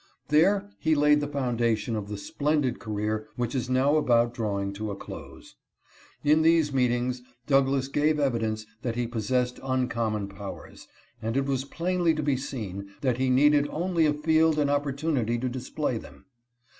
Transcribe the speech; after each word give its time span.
There 0.29 0.71
he 0.79 0.95
laid 0.95 1.21
the 1.21 1.27
foundation 1.27 1.95
of 1.95 2.07
the 2.09 2.17
splen 2.17 2.61
did 2.61 2.79
career 2.79 3.27
which 3.35 3.53
is 3.53 3.69
now 3.69 3.97
about 3.97 4.33
drawing 4.33 4.73
to 4.73 4.89
a 4.89 4.95
close. 4.95 5.53
In 6.23 6.41
these 6.41 6.73
meet 6.73 6.89
ings 6.89 7.21
Douglass 7.45 7.87
gave 7.87 8.19
evidence 8.19 8.65
that 8.81 8.95
he 8.95 9.05
possessed 9.05 9.59
uncommon 9.61 10.27
powers, 10.27 10.87
and 11.21 11.37
it 11.37 11.45
was 11.45 11.65
plainly 11.65 12.15
to 12.15 12.23
be 12.23 12.35
seen 12.35 12.89
that 13.01 13.19
he 13.19 13.29
needed 13.29 13.67
only 13.69 14.07
a 14.07 14.13
field 14.15 14.57
and 14.57 14.71
oppor 14.71 14.91
tunity 14.91 15.39
to 15.39 15.47
display 15.47 15.99
them. 15.99 16.25